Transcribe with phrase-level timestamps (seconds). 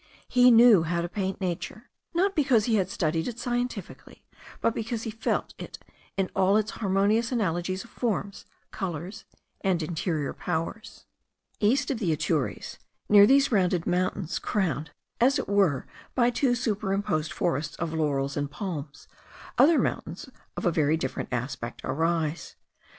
[0.27, 4.23] He knew how to paint nature, not because he had studied it scientifically,
[4.59, 5.77] but because he felt it
[6.17, 9.25] in all its harmonious analogies of forms, colours,
[9.63, 11.05] and interior powers.
[11.59, 12.79] East of the Atures,
[13.09, 18.49] near these rounded mountains crowned, as it were, by two superimposed forests of laurels and
[18.49, 19.07] palms,
[19.59, 20.27] other mountains
[20.57, 22.55] of a very different aspect arise.